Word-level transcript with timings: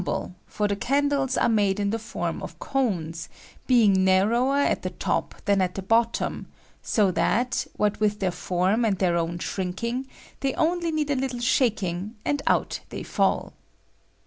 ble, 0.03 0.33
for 0.47 0.67
the 0.67 0.75
candles 0.75 1.37
are 1.37 1.47
made 1.47 1.79
in 1.79 1.91
the 1.91 1.99
form 1.99 2.39
eones, 2.41 3.27
being 3.67 4.03
narrower 4.03 4.57
at 4.57 4.81
the 4.81 4.89
top 4.89 5.35
than 5.45 5.61
at 5.61 5.75
the 5.75 5.81
bottom; 5.83 6.47
BO 6.95 7.11
that, 7.11 7.67
what 7.77 7.99
with 7.99 8.19
their 8.19 8.31
form 8.31 8.83
and 8.83 8.97
their 8.97 9.15
own 9.15 9.37
shrinking, 9.37 10.07
they 10.39 10.55
only 10.55 10.91
need 10.91 11.11
a 11.11 11.15
little 11.15 11.37
shaMng 11.39 12.13
and 12.25 12.41
out 12.47 12.79
they 12.89 13.03
fall. 13.03 13.53